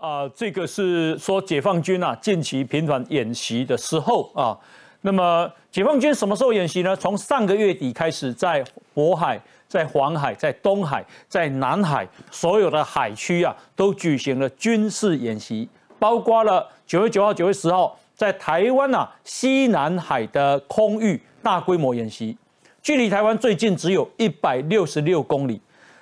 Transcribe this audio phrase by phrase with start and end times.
[0.00, 4.56] 呃，这个是说解放军啊近期频繁演习的时候啊。
[5.02, 6.94] 那么解放军什么时候演习呢？
[6.94, 8.62] 从上个月底开始，在
[8.94, 15.66] 渤海、在黄海、在东海、在南海所有的海区啊，都举行了军事演习，
[15.98, 22.36] 包括了九月九号、九月十号在台湾啊西南海的空域大规模演习，
[22.82, 25.58] 距离台湾最近只有一百六十六公里。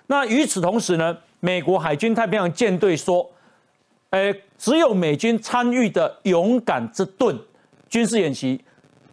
[0.08, 3.24] 那与此同时呢，美国海军太平洋舰队说，
[4.10, 7.38] 呃，只有美军参与的勇敢之盾
[7.88, 8.60] 军事演习。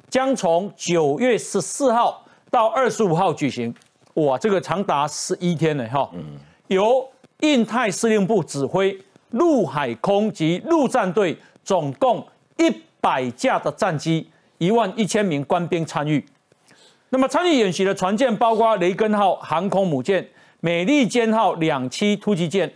[0.08, 3.73] 将从九月十四号到二十五号举行，
[4.13, 6.09] 哇，这个长达十一天呢，哈。
[6.67, 7.05] 由
[7.41, 8.98] 印太司令部指挥，
[9.31, 12.25] 陆海空及陆战队总共
[12.58, 16.23] 一百架的战机，一万一千名官兵参与。
[17.09, 20.25] 那么参与演习的船舰包括雷根号航空母舰、
[20.62, 22.72] 美利坚号两栖突击舰、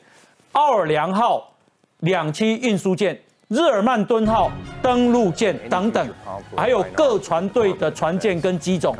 [0.51, 1.55] 奥尔良号
[1.99, 3.19] 两栖运输舰。
[3.47, 6.07] 日耳曼敦号登陆舰等等，
[6.55, 8.95] 还有各船队的船舰跟机种，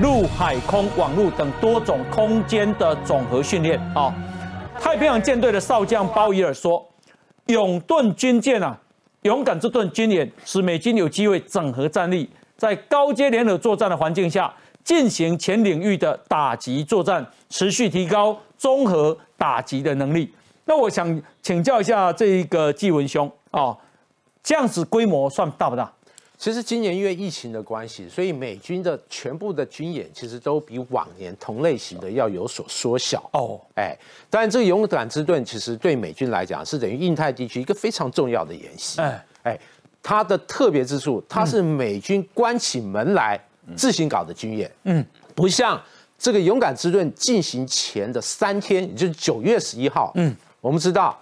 [0.00, 4.10] 陆海空网络等多种空间的总和训练啊。
[4.80, 6.82] 太平洋舰队的少将鲍伊尔说
[7.48, 8.74] ：“勇盾军舰啊，
[9.20, 14.50] 勇敢之盾军演使美军有机会整合战力，在高阶联合作战的环境下
[14.82, 20.32] 进行全领域的打击作战，持续提高综合打击的能力。”
[20.70, 23.76] 那我想请教一下这一个纪文兄啊。
[24.40, 25.92] 这样子规模算大不大？
[26.38, 33.60] 其实今年因为疫情的关系，所以美军的全部的军演其实都比往年同类型的要有所缩小哦。
[33.74, 33.94] 哎，
[34.30, 39.00] 当然这个勇敢之盾其实对美军来讲是等于印太地区一个非常重要的演习。
[39.00, 39.60] 哎哎，
[40.00, 43.38] 它的特别之处，它是美军关起门来
[43.76, 44.70] 自行搞的军演。
[44.84, 45.04] 嗯，
[45.34, 45.82] 不像
[46.16, 50.12] 这个勇敢之盾进行前的三天，也就是九月十一号。
[50.14, 51.18] 嗯，我们知道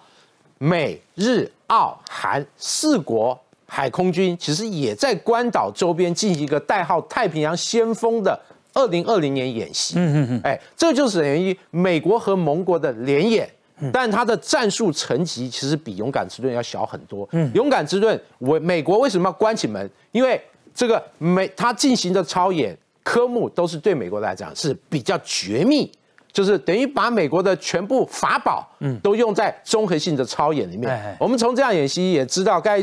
[0.58, 1.50] 美日。
[1.68, 8.40] 澳韩四国海空军其实也在关岛周边进行一个代号“太平洋先锋”的
[8.72, 9.96] 二零二零年演习。
[9.98, 13.46] 嗯嗯嗯，哎，这就是等于美国和盟国的联演，
[13.92, 17.28] 但它的战术层级其实比勇敢之盾要小很多。
[17.32, 19.90] 嗯，勇敢之盾，我美国为什么要关起门？
[20.12, 20.42] 因为
[20.74, 25.92] 这个美它进行的操演科目都是对美国来讲是比较绝密。
[26.38, 31.16] 就是等于把美国的全部法宝，嗯，都用在综合性的操演里面。
[31.18, 32.80] 我们从这样演习也知道，该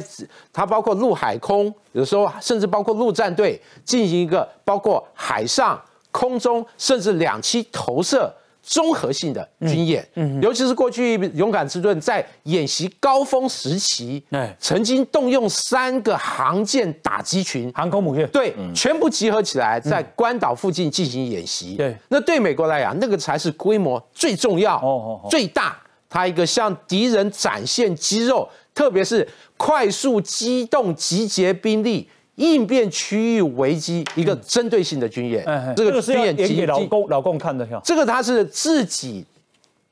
[0.52, 8.30] 它包括陆海空，有时候甚至包括陆战队进行一个包括海上、空中，甚至两栖投射。
[8.66, 21.76] 综合性的军演，嗯，尤其是过去勇敢之盾在演习高峰时期，哎，曾经动用三个航舰打击群、航空母舰，对，全部集合起来在关岛附近进行演习。
[21.76, 25.28] 对，那对美国来讲，那个才是规模最重要、哦。
[25.30, 25.78] 最大，
[26.10, 29.28] 它一个向敌人展现肌肉，特别是
[29.58, 32.10] 快速机动集结兵力。
[32.36, 35.44] 应变区域危机一个针对性的军演，
[35.76, 39.26] 这个军演演给老公老公看的，这个他是自己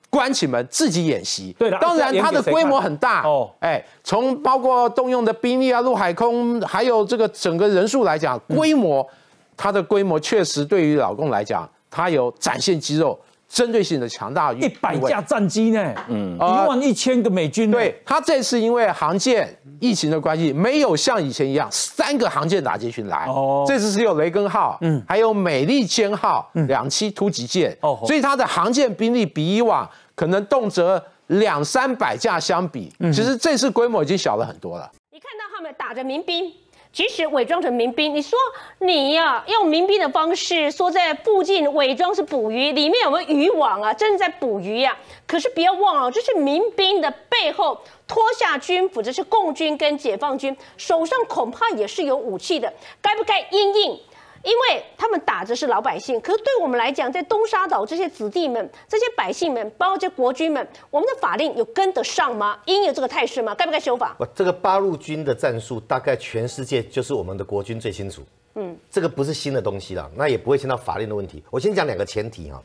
[0.09, 1.78] 关起门自己演习，对的。
[1.80, 9.08] 当然它的规模很大哦，哎，从包括动用的兵力啊，陆海空，还有这个整个人数来讲，规模
[9.56, 13.18] 它的规模确实对于老公来讲，他有展现肌肉。
[13.53, 17.69] 针对性的强大，一百架战机呢，嗯，一万一千个美军。
[17.69, 34.92] 对他这次因为航舰疫情的关系，没有像以前一样三个航舰打击群来，哦，这次是有雷根号，嗯，还有美利坚号两栖突击舰，哦，所以它的航舰兵力比以往可能动辄两三百架相比，其实这次规模已经小了很多了。
[35.12, 36.52] 你看到他们打着民兵。
[36.94, 38.38] 即使伪装成民兵，你说
[38.78, 43.92] 你呀用民兵的方式说在附近伪装是捕鱼，里面有没有渔网啊？
[43.92, 44.96] 真的在捕鱼呀？
[45.26, 52.72] 可是不要忘了，这是民兵的背后脱下军服，这是共军跟解放军手上恐怕也是有武器的，
[53.02, 54.00] 该不该应应？
[54.44, 62.60] 因为他们打着是老百姓，可是对我们来讲，在东沙岛这些子弟们、这些百姓们，包括这国军们，我们的法令有跟得上吗？
[62.66, 63.56] 应有这个态势吗？
[63.56, 64.13] 该不该修法？
[64.18, 68.22] 不，这个八路军的战术，大概全世界就是我们的国军最清楚。
[68.56, 71.42] 嗯，这个不是新的东西了，那也不会牵到法令的问题。
[71.50, 72.62] 我先讲两个前提哈。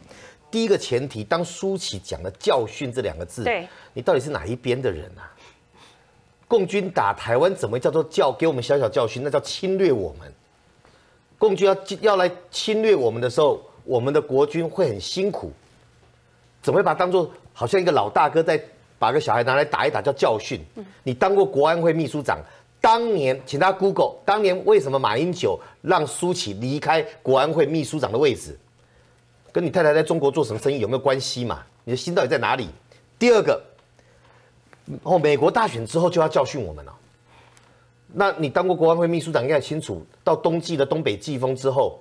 [0.51, 5.31] 第一个前提，当舒淇讲了教训这两个字，对，你到底是哪一边的人啊？
[6.49, 8.33] 共军打台湾怎么叫做教？
[8.33, 10.33] 给我们小小教训，那叫侵略我们。
[11.38, 15.52] 共军要要来侵略我们的时候，我们的国军会很辛苦，
[16.61, 18.61] 怎么会把当做好像一个老大哥在
[18.99, 20.61] 把个小孩拿来打一打叫教训？
[21.05, 22.38] 你当过国安会秘书长，
[22.81, 28.58] 当年请他 Google，当年为什么马英九让苏启离开国安会秘书长的位置？
[29.52, 31.64] 跟你太太在中国做什么生意有没有关系嘛？
[31.85, 32.69] 你的心到底在哪里？
[33.19, 33.62] 第二个，
[35.02, 36.94] 哦，美国大选之后就要教训我们了。
[38.13, 42.01] 那你当过国安会秘书长，应该清楚，到冬季的东北季风之后，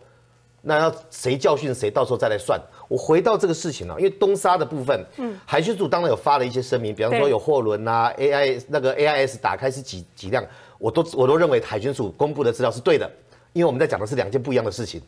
[0.61, 2.59] 那要谁教训谁，到时候再来算。
[2.87, 10.45] 我回到这个事情了，因为东沙的部分，嗯，海巡署当然有发了一些声明，比方说有货轮啊，AI 那个 AIS 打开是几几辆，
[10.79, 13.11] 我都我都认为海巡署公布的资料是对的，
[13.51, 15.01] 因为我们在讲的是两件不一样的事情。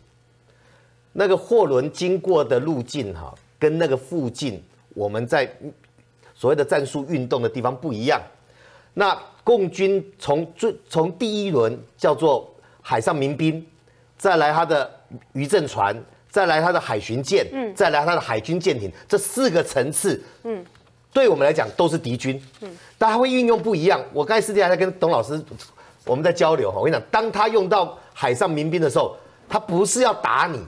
[1.13, 4.62] 那个货轮经过的路径哈，跟那个附近
[4.94, 5.50] 我们在
[6.36, 8.22] 所谓的战术运动的地方不一样。
[8.94, 9.18] 那
[9.50, 12.48] 共军从最从第一轮叫做
[12.84, 13.66] 海上民兵，
[14.16, 14.88] 再来他的
[15.34, 16.00] 渔政船，
[16.30, 20.63] 再来他的海巡舰，嗯，再来他的海军舰艇，这四个层次，嗯，
[21.12, 24.00] 对我们来讲都是敌军，嗯，但他会运用不一样。
[24.13, 25.44] 我刚才私底下在跟董老师
[26.06, 29.18] 我们在交流哈，我跟你讲，当他用到海上民兵的时候，
[29.50, 30.63] 他不是要打你，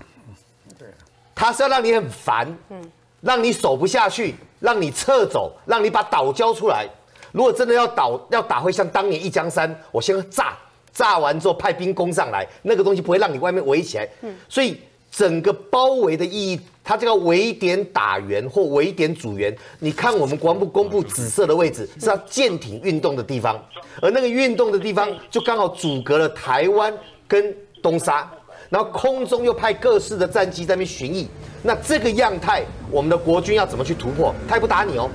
[0.80, 0.88] 对，
[1.36, 2.92] 他是要让你很烦，嗯，
[3.22, 6.90] 让你守不下去，让你撤走，让你把岛交出来。
[7.32, 10.58] 如果真的要倒，要打会像当年一江山，我先炸，
[10.94, 14.08] 炸完之后派兵攻上来，那个东西不会让你外面围起来。
[14.22, 14.78] 嗯，所以
[15.10, 23.58] 整个包围的意义，它这个围点打援或围点阻援，你看我们国防部公布紫色的位置，是要舰艇运动的地方，
[24.02, 26.94] 而那个运动的地方就刚好阻隔了台湾
[27.28, 28.30] 跟东沙，
[28.70, 31.26] 然后空中又派各式的战机在那边巡弋，
[31.64, 34.34] 那这个样态，我们的国军要怎么去突破？
[34.48, 35.10] 他也不打你哦。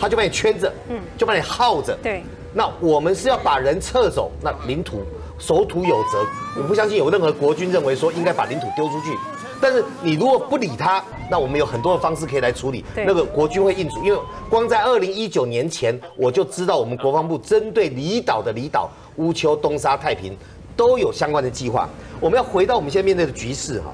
[0.00, 1.96] 他就把你圈着，嗯，就把你耗着。
[2.02, 2.22] 对，
[2.54, 5.02] 那我们是要把人撤走，那领土
[5.38, 6.26] 守土有责。
[6.56, 9.16] 我不相信有任何国军认为说应该把领土丢出去。
[9.60, 12.82] 但是你如果不理他，那我们有很多的方式可以来处理。
[12.96, 14.18] 那个国军会应处，因为
[14.48, 20.34] 光在二零一九年前，我就知道我们国防部针对离岛的离岛乌丘、东沙、太平
[20.74, 21.86] 都有相关的计划。
[22.20, 23.92] 我们要回到我们现在面对的局势哈，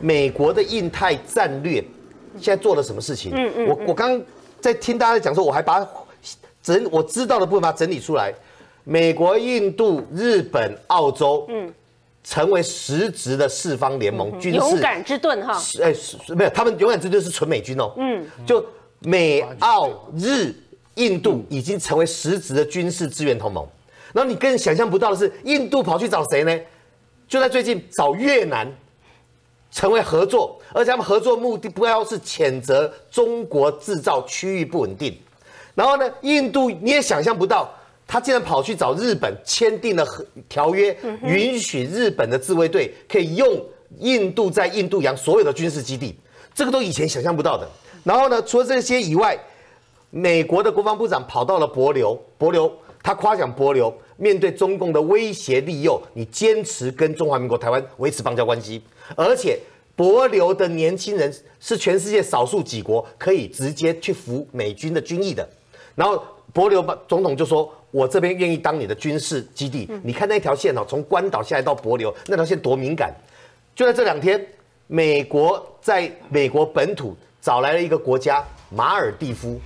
[0.00, 1.82] 美国的印太战略
[2.38, 3.32] 现在做了什么事情？
[3.34, 4.20] 嗯嗯，我我刚。
[4.60, 5.86] 在听大家讲说，我还把
[6.62, 8.34] 整我知道的部分把它整理出来。
[8.84, 11.72] 美国、印度、日本、澳洲，嗯，
[12.22, 15.60] 成为实质的四方联盟军事勇敢之盾哈。
[15.82, 15.92] 哎，
[16.28, 17.92] 没有，他们勇敢之盾是纯美军哦。
[17.96, 18.64] 嗯，就
[19.00, 20.54] 美、澳、日、
[20.94, 23.66] 印度已经成为实质的军事资源同盟。
[24.12, 26.58] 然后你更想象不到的是，印度跑去找谁呢？
[27.28, 28.72] 就在最近找越南。
[29.76, 35.14] 成为合作，而且他们合作目的不要是谴责中国制造区域不稳定。
[35.74, 37.68] 然后呢，印度你也想象不到，
[38.06, 40.02] 他竟然跑去找日本签订了
[40.48, 43.62] 条约，允许日本的自卫队可以用
[43.98, 46.18] 印度在印度洋所有的军事基地，
[46.54, 47.68] 这个都以前想象不到的。
[48.02, 49.38] 然后呢，除了这些以外，
[50.08, 52.72] 美国的国防部长跑到了博流，博流
[53.02, 58.82] 他夸奖博流面对中共的威胁利诱，你坚持跟中华民国台湾维持邦交关系。
[59.14, 59.58] 而且，
[59.94, 65.48] 博流的年轻人是全世界少数几国可以直接去服美军的军役的。
[65.94, 66.22] 然后，
[66.52, 69.88] 博流总统就说：“我这边愿意当你的军事基地。
[70.02, 73.14] 你看那条线哦，从关岛下来到博流，那条线多敏感。
[73.74, 74.44] 就在这两天，
[74.86, 79.60] 美国在美国本土找来了一个国家马尔蒂夫，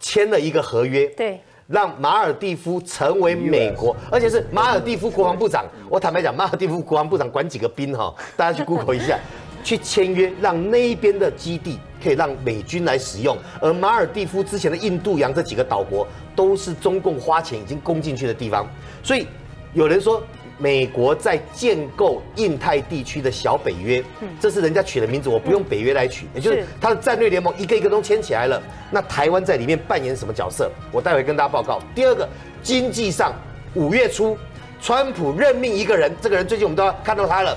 [0.00, 1.06] 签了一个合约。
[1.08, 5.66] 对。”让马尔蒂夫成为美国，而且是马尔蒂夫国防部长。
[5.90, 8.12] 我坦白讲，马尔蒂夫国防部长管几个兵哈？
[8.36, 9.18] 大家去 Google 一下，
[9.62, 13.36] 去签约，让那边的基地可以让美军来使用。
[13.60, 18.66] 而马尔蒂夫之前的印度洋这几个岛国，都是中共花钱已经攻进去的地方。
[19.02, 19.26] 所以
[19.74, 20.22] 有人说。
[20.58, 24.02] 美国在建构印太地区的小北约，
[24.40, 28.60] 这是人家取的名字，我不用北约来取，也就是他的战略联盟一个一个都牵起来了。
[28.90, 30.68] 那台湾在里面扮演什么角色？
[30.90, 31.80] 我待会跟大家报告。
[31.94, 32.28] 第二个，
[32.60, 33.32] 经济上，
[33.74, 34.36] 五月初，
[34.82, 37.56] 川普任命一个人，这个人最近我们都要看到他了，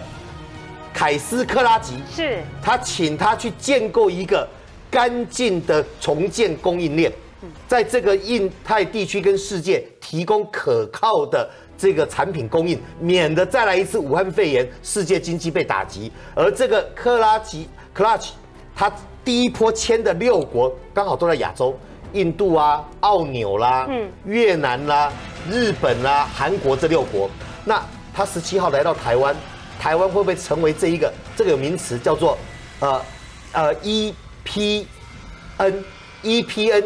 [0.93, 4.48] 凯斯克拉吉，是他请他去建构一个
[4.91, 7.12] 干净的重建供应链，
[7.67, 11.50] 在这个印太地区跟世界提供可靠的。
[11.82, 16.12] 这个产品供应，免得再来一次武汉肺炎，世界经济被打击。
[16.36, 18.36] 而这个克拉奇克拉奇，
[18.76, 18.94] 他
[19.26, 21.76] 第一波签的六国刚好都在亚洲，
[22.14, 23.90] 印度啊、澳纽啦、
[24.26, 25.12] 越南啦、
[25.50, 27.28] 日本啦、韩国这六国。
[27.66, 27.84] 那
[28.14, 29.36] 他十七号来到台湾，
[29.80, 32.38] 台湾会不会成为这一个这个名词叫做
[32.80, 33.02] 呃
[33.54, 34.86] 呃 EPN？EPN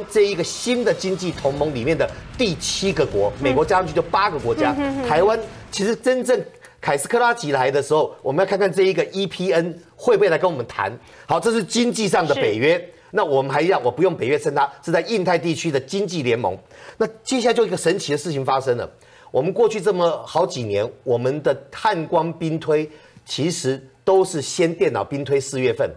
[0.09, 4.75] 这一个新的经济同盟里面的第七个国，美国加上去就八个国家。
[5.07, 5.39] 台湾
[5.71, 6.39] 其实真正
[6.81, 10.91] 凯斯克拉吉来的时候，我们要看看这一个 EPN 会不会来跟我们谈。
[11.25, 12.89] 好，这是经济上的北约。
[13.11, 16.57] 那我们还一样，我不用北约称它，是在印太地区的经济联盟。
[16.97, 18.89] 那接下来就一个神奇的事情发生了。
[19.31, 22.89] 我们过去这么好几年，我们的探光兵推
[23.25, 25.89] 其实都是先电脑兵推四月份，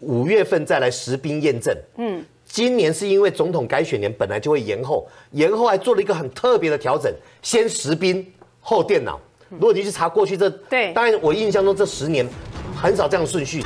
[0.00, 1.76] 五月份再来实兵验证。
[1.98, 2.24] 嗯。
[2.52, 8.30] 今年是因为总统改选年，本来就会延后，延后还做了一个很特别的调整，先实兵
[8.60, 9.18] 后电脑。
[9.48, 12.28] 如果你去查过去这，对当然我印象中这十年
[12.76, 13.62] 很少这样的顺序。